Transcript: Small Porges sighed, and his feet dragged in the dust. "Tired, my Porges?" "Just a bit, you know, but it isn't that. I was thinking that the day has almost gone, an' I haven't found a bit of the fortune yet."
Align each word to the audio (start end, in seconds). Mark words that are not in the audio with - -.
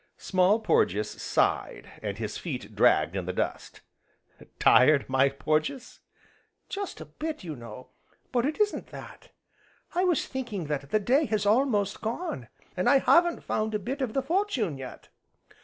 Small 0.17 0.59
Porges 0.59 1.07
sighed, 1.21 1.87
and 2.01 2.17
his 2.17 2.35
feet 2.35 2.73
dragged 2.73 3.15
in 3.15 3.25
the 3.27 3.31
dust. 3.31 3.81
"Tired, 4.57 5.07
my 5.07 5.29
Porges?" 5.29 5.99
"Just 6.69 6.99
a 7.01 7.05
bit, 7.05 7.43
you 7.43 7.55
know, 7.55 7.89
but 8.31 8.43
it 8.43 8.59
isn't 8.59 8.87
that. 8.87 9.29
I 9.93 10.03
was 10.05 10.25
thinking 10.25 10.65
that 10.69 10.89
the 10.89 10.99
day 10.99 11.25
has 11.25 11.45
almost 11.45 12.01
gone, 12.01 12.47
an' 12.75 12.87
I 12.87 12.97
haven't 12.97 13.43
found 13.43 13.75
a 13.75 13.77
bit 13.77 14.01
of 14.01 14.13
the 14.13 14.23
fortune 14.23 14.79
yet." 14.79 15.09